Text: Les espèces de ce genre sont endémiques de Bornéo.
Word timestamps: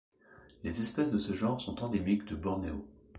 Les 0.63 0.81
espèces 0.81 1.11
de 1.11 1.19
ce 1.19 1.33
genre 1.33 1.61
sont 1.61 1.83
endémiques 1.83 2.25
de 2.25 2.33
Bornéo. 2.35 2.87